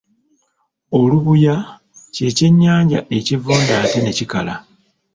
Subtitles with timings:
[0.99, 1.55] Olubuuya
[2.13, 4.55] kye ky’ennyanja ekivunda ate ne kikala.